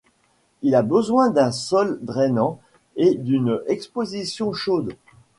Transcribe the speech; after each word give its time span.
Il 0.63 0.73
a 0.73 0.81
besoin 0.81 1.29
d'un 1.29 1.51
sol 1.51 1.99
drainant 2.01 2.59
et 2.95 3.13
d'une 3.13 3.61
exposition 3.67 4.51
chaude. 4.51 4.95